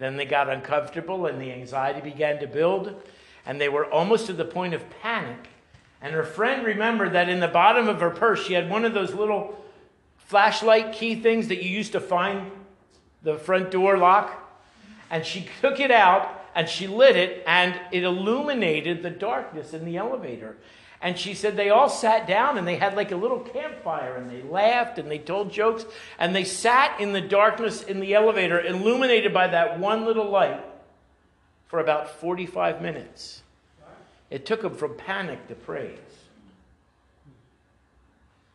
then 0.00 0.16
they 0.16 0.24
got 0.24 0.48
uncomfortable, 0.48 1.26
and 1.26 1.40
the 1.40 1.52
anxiety 1.52 2.00
began 2.00 2.40
to 2.40 2.48
build, 2.48 3.00
and 3.46 3.60
they 3.60 3.68
were 3.68 3.86
almost 3.86 4.26
to 4.26 4.32
the 4.32 4.44
point 4.44 4.74
of 4.74 4.88
panic. 5.02 5.48
And 6.00 6.14
her 6.14 6.24
friend 6.24 6.64
remembered 6.64 7.12
that 7.12 7.28
in 7.28 7.40
the 7.40 7.48
bottom 7.48 7.88
of 7.88 8.00
her 8.00 8.10
purse, 8.10 8.44
she 8.44 8.52
had 8.52 8.70
one 8.70 8.84
of 8.84 8.94
those 8.94 9.14
little 9.14 9.58
flashlight 10.18 10.92
key 10.92 11.16
things 11.16 11.48
that 11.48 11.62
you 11.62 11.70
used 11.70 11.92
to 11.92 12.00
find 12.00 12.50
the 13.22 13.36
front 13.36 13.70
door 13.70 13.98
lock. 13.98 14.44
And 15.10 15.24
she 15.24 15.48
took 15.60 15.80
it 15.80 15.90
out 15.90 16.34
and 16.54 16.68
she 16.68 16.88
lit 16.88 17.14
it, 17.14 17.44
and 17.46 17.78
it 17.92 18.02
illuminated 18.02 19.02
the 19.02 19.10
darkness 19.10 19.74
in 19.74 19.84
the 19.84 19.96
elevator. 19.96 20.56
And 21.00 21.16
she 21.16 21.34
said 21.34 21.56
they 21.56 21.70
all 21.70 21.88
sat 21.88 22.26
down 22.26 22.58
and 22.58 22.66
they 22.66 22.76
had 22.76 22.96
like 22.96 23.12
a 23.12 23.16
little 23.16 23.38
campfire 23.38 24.16
and 24.16 24.28
they 24.28 24.42
laughed 24.42 24.98
and 24.98 25.08
they 25.08 25.18
told 25.18 25.52
jokes 25.52 25.86
and 26.18 26.34
they 26.34 26.42
sat 26.42 27.00
in 27.00 27.12
the 27.12 27.20
darkness 27.20 27.84
in 27.84 28.00
the 28.00 28.14
elevator, 28.14 28.60
illuminated 28.60 29.32
by 29.32 29.46
that 29.46 29.78
one 29.78 30.04
little 30.04 30.28
light, 30.28 30.64
for 31.66 31.78
about 31.78 32.10
45 32.20 32.82
minutes. 32.82 33.42
It 34.30 34.44
took 34.44 34.62
him 34.62 34.74
from 34.74 34.94
panic 34.94 35.48
to 35.48 35.54
praise. 35.54 35.98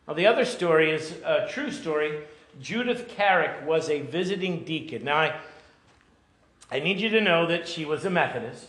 Now, 0.06 0.14
the 0.14 0.26
other 0.26 0.44
story 0.44 0.90
is 0.90 1.12
a 1.24 1.48
true 1.50 1.70
story. 1.70 2.20
Judith 2.60 3.08
Carrick 3.08 3.66
was 3.66 3.88
a 3.88 4.02
visiting 4.02 4.64
deacon. 4.64 5.04
Now, 5.04 5.16
I, 5.16 5.36
I 6.70 6.80
need 6.80 7.00
you 7.00 7.08
to 7.08 7.20
know 7.20 7.46
that 7.46 7.66
she 7.66 7.84
was 7.84 8.04
a 8.04 8.10
Methodist. 8.10 8.68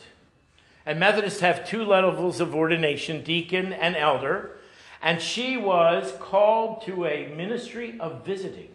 And 0.85 0.99
Methodists 0.99 1.41
have 1.41 1.67
two 1.67 1.83
levels 1.83 2.39
of 2.39 2.55
ordination 2.55 3.23
deacon 3.23 3.73
and 3.73 3.95
elder. 3.95 4.51
And 5.01 5.21
she 5.21 5.57
was 5.57 6.13
called 6.19 6.83
to 6.83 7.05
a 7.05 7.27
ministry 7.35 7.95
of 7.99 8.25
visiting. 8.25 8.69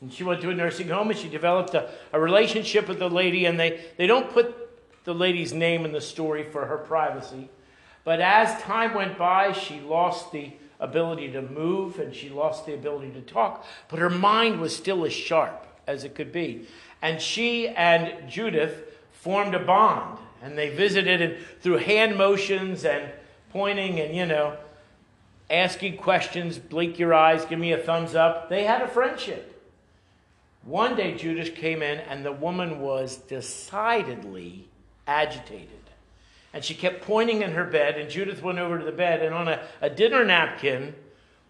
And 0.00 0.12
she 0.12 0.22
went 0.22 0.42
to 0.42 0.50
a 0.50 0.54
nursing 0.54 0.88
home 0.88 1.10
and 1.10 1.18
she 1.18 1.28
developed 1.28 1.74
a, 1.74 1.90
a 2.12 2.20
relationship 2.20 2.88
with 2.88 2.98
the 2.98 3.08
lady. 3.08 3.46
And 3.46 3.58
they, 3.58 3.80
they 3.96 4.06
don't 4.06 4.30
put 4.30 4.67
the 5.08 5.14
lady's 5.14 5.54
name 5.54 5.86
in 5.86 5.92
the 5.92 6.02
story 6.02 6.44
for 6.44 6.66
her 6.66 6.76
privacy. 6.76 7.48
But 8.04 8.20
as 8.20 8.60
time 8.60 8.92
went 8.92 9.16
by, 9.16 9.52
she 9.52 9.80
lost 9.80 10.32
the 10.32 10.52
ability 10.78 11.32
to 11.32 11.40
move 11.40 11.98
and 11.98 12.14
she 12.14 12.28
lost 12.28 12.66
the 12.66 12.74
ability 12.74 13.12
to 13.12 13.22
talk. 13.22 13.64
But 13.88 14.00
her 14.00 14.10
mind 14.10 14.60
was 14.60 14.76
still 14.76 15.06
as 15.06 15.14
sharp 15.14 15.66
as 15.86 16.04
it 16.04 16.14
could 16.14 16.30
be. 16.30 16.66
And 17.00 17.22
she 17.22 17.68
and 17.68 18.28
Judith 18.28 18.98
formed 19.12 19.54
a 19.54 19.58
bond 19.58 20.18
and 20.42 20.58
they 20.58 20.68
visited 20.68 21.22
and 21.22 21.38
through 21.62 21.78
hand 21.78 22.18
motions 22.18 22.84
and 22.84 23.10
pointing 23.50 24.00
and 24.00 24.14
you 24.14 24.26
know 24.26 24.58
asking 25.48 25.96
questions 25.96 26.58
blink 26.58 26.98
your 26.98 27.14
eyes 27.14 27.46
give 27.46 27.58
me 27.58 27.72
a 27.72 27.78
thumbs 27.78 28.14
up 28.14 28.48
they 28.48 28.62
had 28.62 28.82
a 28.82 28.86
friendship 28.86 29.60
one 30.64 30.94
day 30.94 31.16
judith 31.16 31.56
came 31.56 31.82
in 31.82 31.98
and 31.98 32.24
the 32.24 32.30
woman 32.30 32.78
was 32.78 33.16
decidedly 33.16 34.68
agitated 35.08 35.70
and 36.52 36.64
she 36.64 36.74
kept 36.74 37.02
pointing 37.02 37.42
in 37.42 37.52
her 37.52 37.64
bed 37.64 37.98
and 37.98 38.08
judith 38.08 38.42
went 38.42 38.58
over 38.58 38.78
to 38.78 38.84
the 38.84 38.92
bed 38.92 39.22
and 39.22 39.34
on 39.34 39.48
a, 39.48 39.60
a 39.80 39.90
dinner 39.90 40.24
napkin 40.24 40.94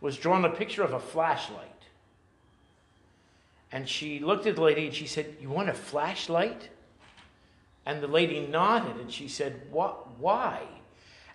was 0.00 0.16
drawn 0.16 0.44
a 0.44 0.50
picture 0.50 0.82
of 0.82 0.94
a 0.94 1.00
flashlight 1.00 1.68
and 3.70 3.88
she 3.88 4.18
looked 4.20 4.46
at 4.46 4.56
the 4.56 4.62
lady 4.62 4.86
and 4.86 4.94
she 4.94 5.06
said 5.06 5.36
you 5.40 5.50
want 5.50 5.68
a 5.68 5.74
flashlight 5.74 6.70
and 7.88 8.02
the 8.02 8.06
lady 8.06 8.46
nodded 8.46 9.00
and 9.00 9.10
she 9.10 9.28
said, 9.28 9.62
what, 9.70 10.18
Why? 10.18 10.62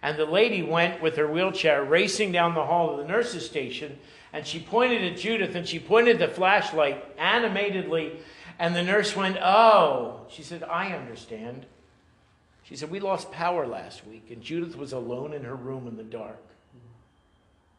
And 0.03 0.19
the 0.19 0.25
lady 0.25 0.61
went 0.61 1.01
with 1.01 1.15
her 1.15 1.27
wheelchair 1.27 1.83
racing 1.83 2.31
down 2.31 2.53
the 2.53 2.65
hall 2.65 2.91
of 2.91 2.97
the 2.97 3.11
nurse's 3.11 3.43
station 3.43 3.97
and 4.31 4.45
she 4.45 4.59
pointed 4.59 5.03
at 5.03 5.17
Judith 5.17 5.55
and 5.55 5.67
she 5.67 5.79
pointed 5.79 6.19
the 6.19 6.27
flashlight 6.27 7.03
animatedly. 7.17 8.19
And 8.59 8.75
the 8.75 8.83
nurse 8.83 9.15
went, 9.15 9.37
Oh. 9.41 10.27
She 10.29 10.43
said, 10.43 10.63
I 10.63 10.93
understand. 10.93 11.65
She 12.73 12.77
said, 12.77 12.89
We 12.89 12.99
lost 12.99 13.31
power 13.31 13.67
last 13.67 14.03
week 14.07 14.31
and 14.31 14.41
Judith 14.41 14.75
was 14.75 14.93
alone 14.93 15.33
in 15.33 15.43
her 15.43 15.55
room 15.55 15.87
in 15.87 15.95
the 15.95 16.01
dark. 16.01 16.41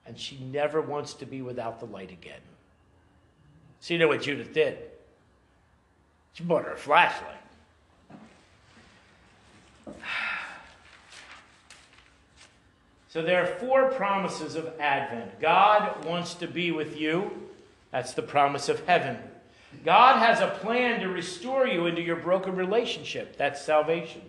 And 0.06 0.16
she 0.16 0.38
never 0.38 0.80
wants 0.80 1.14
to 1.14 1.26
be 1.26 1.42
without 1.42 1.80
the 1.80 1.86
light 1.86 2.12
again. 2.12 2.38
So 3.80 3.92
you 3.92 3.98
know 3.98 4.06
what 4.06 4.22
Judith 4.22 4.54
did? 4.54 4.78
She 6.34 6.44
bought 6.44 6.64
her 6.66 6.74
a 6.74 6.76
flashlight. 6.76 7.34
So 13.08 13.22
there 13.22 13.42
are 13.42 13.46
four 13.46 13.90
promises 13.90 14.54
of 14.54 14.72
Advent. 14.80 15.40
God 15.40 16.04
wants 16.04 16.34
to 16.34 16.48
be 16.48 16.70
with 16.72 17.00
you. 17.00 17.30
That's 17.92 18.12
the 18.12 18.22
promise 18.22 18.68
of 18.68 18.84
heaven. 18.86 19.18
God 19.84 20.18
has 20.18 20.40
a 20.40 20.48
plan 20.60 21.00
to 21.00 21.08
restore 21.08 21.66
you 21.66 21.86
into 21.86 22.02
your 22.02 22.16
broken 22.16 22.56
relationship. 22.56 23.36
That's 23.36 23.60
salvation. 23.62 24.22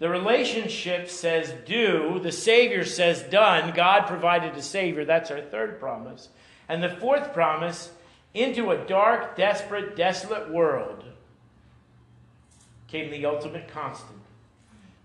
The 0.00 0.08
relationship 0.08 1.08
says 1.08 1.52
do, 1.66 2.18
the 2.22 2.32
Savior 2.32 2.84
says 2.84 3.22
done. 3.22 3.74
God 3.74 4.06
provided 4.06 4.56
a 4.56 4.62
Savior. 4.62 5.04
That's 5.04 5.30
our 5.30 5.42
third 5.42 5.78
promise. 5.78 6.30
And 6.68 6.82
the 6.82 6.88
fourth 6.88 7.34
promise 7.34 7.90
into 8.32 8.70
a 8.70 8.78
dark, 8.86 9.36
desperate, 9.36 9.96
desolate 9.96 10.50
world 10.50 11.04
came 12.88 13.10
the 13.10 13.26
ultimate 13.26 13.68
constant 13.68 14.20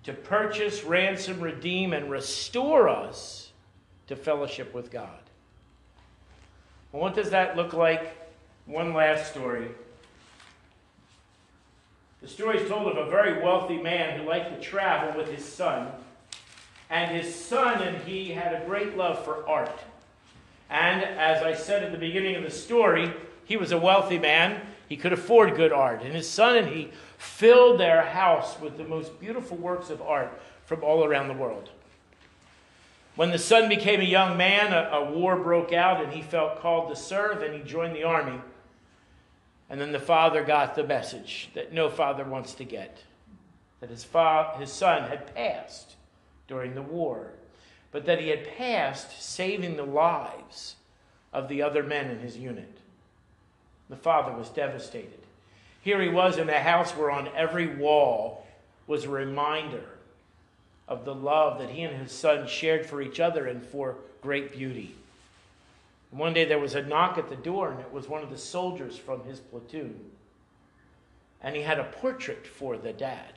to 0.03 0.13
purchase, 0.13 0.83
ransom, 0.83 1.41
redeem, 1.41 1.91
and 1.91 2.09
restore 2.09 2.87
us 2.87 3.51
to 4.07 4.15
fellowship 4.15 4.73
with 4.73 4.91
God. 4.91 5.19
Well, 6.91 7.01
what 7.01 7.15
does 7.15 7.31
that 7.31 7.57
look 7.57 7.73
like? 7.73 8.15
One 8.65 8.93
last 8.93 9.31
story. 9.31 9.71
The 12.22 12.27
story 12.27 12.57
is 12.57 12.69
told 12.69 12.88
of 12.88 12.98
a 12.98 13.10
very 13.10 13.41
wealthy 13.41 13.77
man 13.77 14.19
who 14.19 14.27
liked 14.27 14.50
to 14.53 14.60
travel 14.60 15.17
with 15.17 15.29
his 15.29 15.45
son. 15.45 15.91
And 16.89 17.15
his 17.15 17.34
son 17.34 17.81
and 17.81 17.98
he 18.03 18.31
had 18.31 18.53
a 18.53 18.65
great 18.65 18.95
love 18.95 19.24
for 19.24 19.48
art. 19.48 19.79
And 20.69 21.03
as 21.03 21.43
I 21.43 21.53
said 21.53 21.84
at 21.84 21.91
the 21.91 21.98
beginning 21.98 22.36
of 22.36 22.43
the 22.43 22.51
story, 22.51 23.13
he 23.43 23.57
was 23.57 23.72
a 23.72 23.77
wealthy 23.77 24.17
man. 24.17 24.62
He 24.89 24.98
could 24.98 25.13
afford 25.13 25.55
good 25.55 25.72
art. 25.72 26.01
And 26.01 26.13
his 26.13 26.29
son 26.29 26.57
and 26.57 26.67
he 26.67 26.91
filled 27.17 27.79
their 27.79 28.03
house 28.03 28.60
with 28.60 28.77
the 28.77 28.84
most 28.84 29.19
beautiful 29.19 29.57
works 29.57 29.89
of 29.89 30.01
art 30.01 30.31
from 30.65 30.84
all 30.84 31.03
around 31.03 31.27
the 31.27 31.34
world. 31.34 31.69
When 33.15 33.31
the 33.31 33.39
son 33.39 33.69
became 33.69 34.01
a 34.01 34.05
young 34.05 34.36
man, 34.36 34.74
a, 34.74 34.98
a, 34.98 35.12
war 35.12 35.38
broke 35.38 35.72
out 35.72 36.03
and 36.03 36.12
he 36.12 36.22
felt 36.22 36.60
called 36.60 36.89
to 36.89 36.95
serve 36.95 37.41
and 37.41 37.53
he 37.53 37.62
joined 37.62 37.95
the 37.95 38.03
army. 38.03 38.41
And 39.69 39.81
then 39.81 39.91
the 39.91 40.00
father 40.00 40.43
got 40.43 40.75
the 40.75 40.84
message 40.84 41.50
that 41.53 41.74
no 41.74 41.89
father 41.89 42.24
wants 42.24 42.53
to 42.55 42.63
get 42.63 43.03
that 43.79 43.89
his, 43.89 44.07
his 44.60 44.72
son 44.72 45.10
had 45.10 45.36
passed 45.36 45.95
during 46.48 46.75
the 46.75 46.81
war, 46.81 47.31
but 47.91 48.05
that 48.05 48.19
he 48.19 48.29
had 48.29 48.55
passed 48.57 49.22
saving 49.22 49.75
the 49.75 49.84
lives 49.84 50.75
of 51.34 51.50
the 51.50 51.62
other 51.62 51.84
men 51.84 52.10
in 52.10 52.19
his 52.19 52.38
unit. 52.38 52.77
The 53.89 53.95
father 53.95 54.31
was 54.31 54.50
devastated. 54.50 55.19
Here 55.81 56.01
he 56.01 56.10
was 56.10 56.38
in 56.38 56.50
a 56.50 56.60
house 56.60 56.91
where 56.91 57.12
on 57.12 57.29
every 57.36 57.67
wall 57.67 58.48
was 58.88 59.05
a 59.05 59.10
reminder 59.10 59.86
of 60.88 61.05
the 61.05 61.13
love 61.13 61.60
that 61.60 61.69
he 61.69 61.84
and 61.84 62.01
his 62.01 62.12
son 62.12 62.48
shared 62.48 62.86
for 62.86 63.01
each 63.01 63.19
other 63.19 63.45
and 63.45 63.63
for 63.63 63.98
great 64.22 64.51
beauty. 64.51 64.95
One 66.17 66.34
day 66.34 66.45
there 66.45 66.60
was 66.60 66.75
a 66.75 66.81
knock 66.81 67.17
at 67.17 67.29
the 67.29 67.36
door, 67.36 67.72
and 67.72 67.79
it 67.79 67.91
was 67.91 68.07
one 68.07 68.24
of 68.24 68.29
the 68.29 68.38
soldiers 68.38 68.98
from 68.98 69.24
his 69.24 69.39
platoon. 69.39 70.00
And 71.41 71.55
he 71.55 71.62
had 71.62 71.79
a 71.79 71.84
portrait 71.84 72.48
for 72.48 72.77
the 72.77 72.93
dad. 72.93 73.34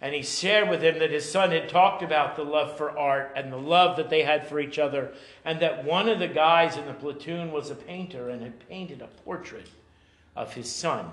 And 0.00 0.14
he 0.14 0.22
shared 0.22 0.68
with 0.68 0.82
him 0.82 0.98
that 0.98 1.10
his 1.10 1.30
son 1.30 1.52
had 1.52 1.68
talked 1.68 2.02
about 2.02 2.34
the 2.34 2.42
love 2.42 2.76
for 2.76 2.96
art 2.98 3.32
and 3.36 3.52
the 3.52 3.56
love 3.56 3.96
that 3.96 4.10
they 4.10 4.22
had 4.22 4.48
for 4.48 4.58
each 4.58 4.78
other, 4.78 5.12
and 5.44 5.60
that 5.60 5.84
one 5.84 6.08
of 6.08 6.18
the 6.18 6.28
guys 6.28 6.76
in 6.76 6.86
the 6.86 6.92
platoon 6.92 7.52
was 7.52 7.70
a 7.70 7.76
painter 7.76 8.28
and 8.28 8.42
had 8.42 8.68
painted 8.68 9.00
a 9.00 9.06
portrait 9.24 9.68
of 10.34 10.54
his 10.54 10.70
son. 10.70 11.10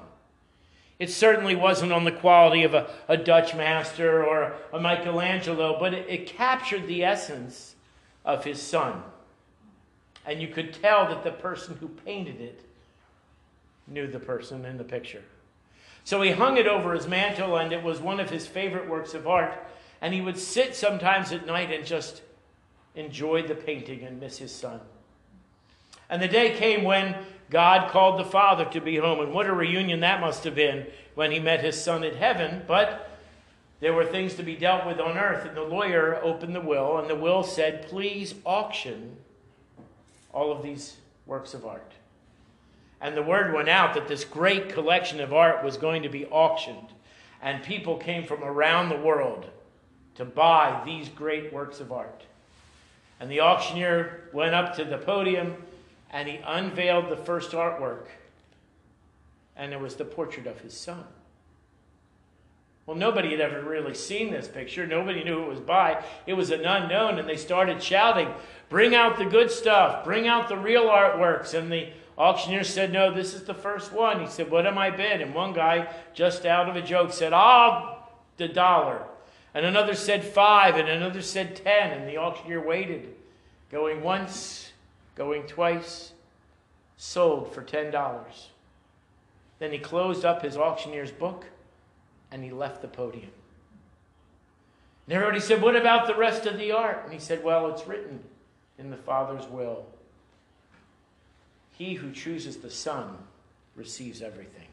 It 0.97 1.11
certainly 1.11 1.55
wasn't 1.55 1.93
on 1.93 2.03
the 2.03 2.11
quality 2.11 2.63
of 2.63 2.73
a, 2.73 2.89
a 3.07 3.15
Dutch 3.15 3.55
master 3.55 4.23
or 4.23 4.55
a 4.73 4.79
Michelangelo, 4.79 5.79
but 5.79 5.93
it, 5.93 6.05
it 6.09 6.27
captured 6.27 6.87
the 6.87 7.03
essence 7.03 7.75
of 8.25 8.43
his 8.43 8.61
son. 8.61 9.03
And 10.29 10.39
you 10.39 10.47
could 10.47 10.73
tell 10.79 11.07
that 11.07 11.23
the 11.23 11.31
person 11.31 11.75
who 11.79 11.87
painted 11.87 12.39
it 12.39 12.61
knew 13.87 14.05
the 14.05 14.19
person 14.19 14.63
in 14.63 14.77
the 14.77 14.83
picture. 14.83 15.23
So 16.03 16.21
he 16.21 16.29
hung 16.29 16.57
it 16.57 16.67
over 16.67 16.93
his 16.93 17.07
mantle, 17.07 17.57
and 17.57 17.73
it 17.73 17.81
was 17.81 17.99
one 17.99 18.19
of 18.19 18.29
his 18.29 18.45
favorite 18.45 18.87
works 18.87 19.15
of 19.15 19.27
art. 19.27 19.55
And 20.01 20.13
he 20.13 20.21
would 20.21 20.37
sit 20.37 20.75
sometimes 20.75 21.31
at 21.31 21.47
night 21.47 21.71
and 21.71 21.83
just 21.83 22.21
enjoy 22.93 23.41
the 23.41 23.55
painting 23.55 24.03
and 24.03 24.19
miss 24.19 24.37
his 24.37 24.53
son. 24.53 24.79
And 26.11 26.21
the 26.21 26.27
day 26.27 26.55
came 26.55 26.83
when 26.83 27.15
God 27.49 27.89
called 27.89 28.19
the 28.19 28.29
father 28.29 28.65
to 28.65 28.79
be 28.79 28.97
home, 28.97 29.21
and 29.21 29.33
what 29.33 29.47
a 29.47 29.53
reunion 29.53 30.01
that 30.01 30.21
must 30.21 30.43
have 30.43 30.53
been 30.53 30.85
when 31.15 31.31
he 31.31 31.39
met 31.39 31.63
his 31.63 31.83
son 31.83 32.03
in 32.03 32.13
heaven. 32.13 32.61
But 32.67 33.17
there 33.79 33.93
were 33.93 34.05
things 34.05 34.35
to 34.35 34.43
be 34.43 34.55
dealt 34.55 34.85
with 34.85 34.99
on 34.99 35.17
earth, 35.17 35.47
and 35.47 35.57
the 35.57 35.63
lawyer 35.63 36.21
opened 36.21 36.53
the 36.53 36.61
will, 36.61 36.99
and 36.99 37.09
the 37.09 37.15
will 37.15 37.41
said, 37.41 37.87
Please 37.87 38.35
auction 38.45 39.17
all 40.33 40.51
of 40.51 40.63
these 40.63 40.97
works 41.25 41.53
of 41.53 41.65
art. 41.65 41.93
And 43.01 43.15
the 43.15 43.23
word 43.23 43.53
went 43.53 43.69
out 43.69 43.93
that 43.93 44.07
this 44.07 44.25
great 44.25 44.69
collection 44.69 45.19
of 45.19 45.33
art 45.33 45.63
was 45.63 45.77
going 45.77 46.03
to 46.03 46.09
be 46.09 46.25
auctioned, 46.25 46.89
and 47.41 47.63
people 47.63 47.97
came 47.97 48.25
from 48.25 48.43
around 48.43 48.89
the 48.89 48.97
world 48.97 49.49
to 50.15 50.25
buy 50.25 50.81
these 50.85 51.07
great 51.07 51.53
works 51.53 51.79
of 51.79 51.91
art. 51.91 52.23
And 53.19 53.31
the 53.31 53.41
auctioneer 53.41 54.29
went 54.33 54.53
up 54.53 54.75
to 54.75 54.85
the 54.85 54.97
podium 54.97 55.55
and 56.11 56.27
he 56.27 56.39
unveiled 56.45 57.09
the 57.09 57.17
first 57.17 57.51
artwork, 57.51 58.07
and 59.55 59.73
it 59.73 59.79
was 59.79 59.95
the 59.95 60.05
portrait 60.05 60.47
of 60.47 60.59
his 60.61 60.73
son. 60.73 61.03
Well, 62.89 62.97
nobody 62.97 63.29
had 63.29 63.39
ever 63.39 63.61
really 63.61 63.93
seen 63.93 64.31
this 64.31 64.47
picture. 64.47 64.87
Nobody 64.87 65.23
knew 65.23 65.43
it 65.43 65.47
was 65.47 65.59
by. 65.59 66.03
It 66.25 66.33
was 66.33 66.49
an 66.49 66.65
unknown, 66.65 67.19
and 67.19 67.29
they 67.29 67.37
started 67.37 67.83
shouting, 67.83 68.33
Bring 68.67 68.95
out 68.95 69.19
the 69.19 69.25
good 69.25 69.51
stuff, 69.51 70.03
bring 70.03 70.27
out 70.27 70.49
the 70.49 70.57
real 70.57 70.85
artworks. 70.85 71.53
And 71.53 71.71
the 71.71 71.89
auctioneer 72.17 72.63
said, 72.63 72.91
No, 72.91 73.13
this 73.13 73.35
is 73.35 73.43
the 73.43 73.53
first 73.53 73.93
one. 73.93 74.19
He 74.19 74.25
said, 74.25 74.49
What 74.49 74.65
am 74.65 74.79
I 74.79 74.89
bid? 74.89 75.21
And 75.21 75.35
one 75.35 75.53
guy, 75.53 75.87
just 76.15 76.47
out 76.47 76.67
of 76.67 76.75
a 76.75 76.81
joke, 76.81 77.13
said, 77.13 77.31
Ah, 77.31 77.99
oh, 77.99 78.11
the 78.37 78.47
dollar. 78.47 79.03
And 79.53 79.67
another 79.67 79.93
said 79.93 80.23
five, 80.23 80.75
and 80.75 80.89
another 80.89 81.21
said 81.21 81.57
ten. 81.57 81.91
And 81.91 82.09
the 82.09 82.17
auctioneer 82.17 82.65
waited, 82.65 83.13
going 83.69 84.01
once, 84.01 84.71
going 85.13 85.43
twice, 85.43 86.13
sold 86.97 87.53
for 87.53 87.61
$10. 87.61 88.25
Then 89.59 89.71
he 89.71 89.77
closed 89.77 90.25
up 90.25 90.41
his 90.41 90.57
auctioneer's 90.57 91.11
book 91.11 91.45
and 92.31 92.43
he 92.43 92.51
left 92.51 92.81
the 92.81 92.87
podium. 92.87 93.31
And 95.07 95.15
everybody 95.15 95.39
said, 95.39 95.61
What 95.61 95.75
about 95.75 96.07
the 96.07 96.15
rest 96.15 96.45
of 96.45 96.57
the 96.57 96.71
art? 96.71 97.01
And 97.03 97.13
he 97.13 97.19
said, 97.19 97.43
Well, 97.43 97.71
it's 97.71 97.87
written 97.87 98.19
in 98.77 98.91
the 98.91 98.97
Father's 98.97 99.47
will. 99.47 99.85
He 101.71 101.95
who 101.95 102.11
chooses 102.11 102.57
the 102.57 102.69
Son 102.69 103.17
receives 103.75 104.21
everything. 104.21 104.67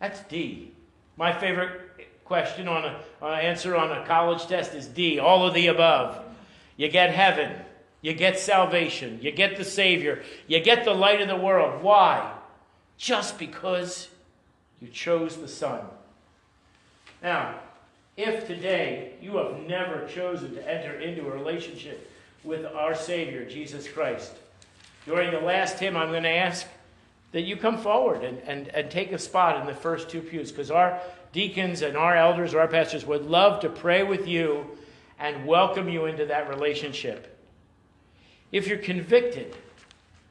That's 0.00 0.20
D. 0.22 0.72
My 1.16 1.32
favorite 1.32 1.80
question 2.24 2.68
on 2.68 2.84
an 2.84 2.96
uh, 3.22 3.26
answer 3.28 3.76
on 3.76 3.92
a 3.92 4.04
college 4.04 4.46
test 4.46 4.74
is 4.74 4.86
D, 4.86 5.18
all 5.18 5.46
of 5.46 5.54
the 5.54 5.68
above. 5.68 6.22
You 6.76 6.88
get 6.88 7.14
heaven. 7.14 7.52
You 8.02 8.12
get 8.12 8.38
salvation. 8.38 9.18
You 9.22 9.32
get 9.32 9.56
the 9.56 9.64
Savior. 9.64 10.22
You 10.46 10.60
get 10.60 10.84
the 10.84 10.92
light 10.92 11.20
of 11.20 11.28
the 11.28 11.36
world. 11.36 11.82
Why? 11.82 12.35
Just 12.98 13.38
because 13.38 14.08
you 14.80 14.88
chose 14.88 15.36
the 15.36 15.48
Son. 15.48 15.80
Now, 17.22 17.60
if 18.16 18.46
today 18.46 19.12
you 19.20 19.36
have 19.36 19.60
never 19.66 20.06
chosen 20.06 20.54
to 20.54 20.70
enter 20.70 20.98
into 21.00 21.26
a 21.26 21.30
relationship 21.30 22.10
with 22.44 22.64
our 22.64 22.94
Savior, 22.94 23.44
Jesus 23.44 23.88
Christ, 23.88 24.32
during 25.04 25.30
the 25.30 25.40
last 25.40 25.78
hymn, 25.78 25.96
I'm 25.96 26.10
going 26.10 26.22
to 26.22 26.28
ask 26.28 26.66
that 27.32 27.42
you 27.42 27.56
come 27.56 27.78
forward 27.78 28.24
and, 28.24 28.38
and, 28.46 28.68
and 28.68 28.90
take 28.90 29.12
a 29.12 29.18
spot 29.18 29.60
in 29.60 29.66
the 29.66 29.74
first 29.74 30.08
two 30.08 30.20
pews 30.20 30.50
because 30.50 30.70
our 30.70 30.98
deacons 31.32 31.82
and 31.82 31.96
our 31.96 32.16
elders, 32.16 32.54
our 32.54 32.68
pastors 32.68 33.04
would 33.04 33.26
love 33.26 33.60
to 33.60 33.68
pray 33.68 34.02
with 34.02 34.26
you 34.26 34.64
and 35.18 35.46
welcome 35.46 35.88
you 35.88 36.06
into 36.06 36.24
that 36.26 36.48
relationship. 36.48 37.38
If 38.52 38.66
you're 38.68 38.78
convicted 38.78 39.54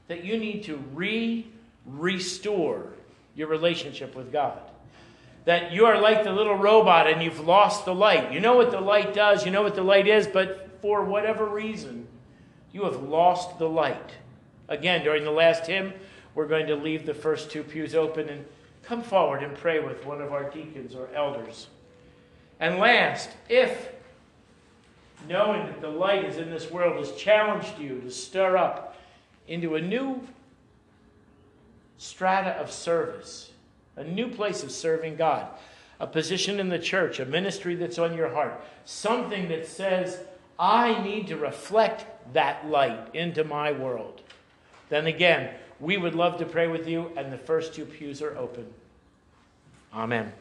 that 0.08 0.24
you 0.24 0.38
need 0.38 0.64
to 0.64 0.78
re 0.94 1.46
restore 1.86 2.88
your 3.36 3.48
relationship 3.48 4.16
with 4.16 4.32
God, 4.32 4.60
that 5.46 5.72
you 5.72 5.86
are 5.86 6.00
like 6.00 6.24
the 6.24 6.32
little 6.32 6.56
robot 6.56 7.08
and 7.08 7.22
you've 7.22 7.46
lost 7.46 7.86
the 7.86 7.94
light. 7.94 8.32
You 8.32 8.40
know 8.40 8.56
what 8.56 8.72
the 8.72 8.82
light 8.82 9.14
does, 9.14 9.46
you 9.46 9.52
know 9.52 9.62
what 9.62 9.76
the 9.76 9.84
light 9.84 10.08
is, 10.08 10.28
but 10.28 10.80
for 10.82 11.04
whatever 11.04 11.46
reason, 11.46 12.08
you 12.72 12.84
have 12.84 13.04
lost 13.04 13.60
the 13.60 13.70
light. 13.70 14.12
Again, 14.68 15.04
during 15.04 15.24
the 15.24 15.32
last 15.32 15.68
hymn, 15.68 15.94
we're 16.34 16.48
going 16.48 16.68
to 16.68 16.76
leave 16.76 17.06
the 17.06 17.14
first 17.14 17.52
two 17.52 17.64
pews 17.64 17.96
open 17.96 18.30
and 18.30 18.46
come 18.84 19.02
forward 19.02 19.44
and 19.44 19.56
pray 19.58 19.80
with 19.80 20.06
one 20.06 20.22
of 20.22 20.32
our 20.32 20.50
deacons 20.50 20.96
or 20.96 21.08
elders. 21.14 21.68
And 22.60 22.78
last, 22.78 23.30
if 23.50 23.90
knowing 25.28 25.66
that 25.66 25.82
the 25.82 25.90
light 25.90 26.26
is 26.26 26.38
in 26.38 26.50
this 26.50 26.70
world 26.70 26.98
has 26.98 27.12
challenged 27.14 27.80
you 27.80 28.00
to 28.02 28.12
stir 28.12 28.58
up 28.58 28.96
into 29.48 29.76
a 29.76 29.82
new 29.82 30.22
strata 31.98 32.52
of 32.52 32.72
service, 32.72 33.52
a 33.96 34.04
new 34.04 34.28
place 34.28 34.64
of 34.64 34.72
serving 34.72 35.16
God, 35.16 35.48
a 36.00 36.08
position 36.08 36.60
in 36.60 36.70
the 36.70 36.80
church, 36.80 37.20
a 37.20 37.26
ministry 37.26 37.76
that's 37.76 38.00
on 38.00 38.16
your 38.16 38.30
heart, 38.30 38.62
something 38.86 39.48
that 39.50 39.68
says, 39.68 40.20
I 40.60 41.02
need 41.04 41.28
to 41.28 41.38
reflect 41.38 42.06
that 42.34 42.68
light 42.68 43.14
into 43.14 43.44
my 43.44 43.72
world. 43.72 44.22
Then 44.90 45.08
again, 45.08 45.54
we 45.80 45.98
would 45.98 46.16
love 46.16 46.38
to 46.38 46.46
pray 46.46 46.68
with 46.68 46.88
you, 46.88 47.12
and 47.18 47.32
the 47.32 47.38
first 47.38 47.74
two 47.74 47.86
pews 47.86 48.22
are 48.22 48.38
open. 48.38 48.66
Amen. 49.94 50.32